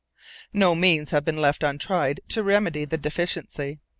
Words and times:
No 0.51 0.73
means 0.73 1.11
have 1.11 1.23
been 1.23 1.37
left 1.37 1.61
untried 1.61 2.21
to 2.29 2.41
remedy 2.41 2.85
the 2.85 2.97
deficiency. 2.97 3.77